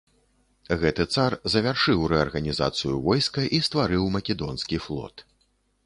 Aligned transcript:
Гэты 0.83 1.05
цар 1.17 1.35
завяршыў 1.55 2.03
рэарганізацыю 2.15 2.93
войска 3.11 3.47
і 3.59 3.63
стварыў 3.69 4.13
македонскі 4.19 4.85
флот. 4.89 5.15